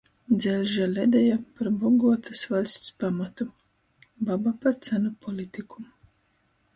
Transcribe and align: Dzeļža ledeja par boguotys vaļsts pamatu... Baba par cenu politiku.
Dzeļža 0.43 0.85
ledeja 0.93 1.35
par 1.59 1.67
boguotys 1.83 2.41
vaļsts 2.53 2.95
pamatu... 3.03 3.47
Baba 4.31 4.55
par 4.65 4.79
cenu 4.89 5.13
politiku. 5.27 5.85